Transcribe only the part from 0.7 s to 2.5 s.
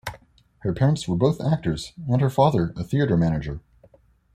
parents were both actors and her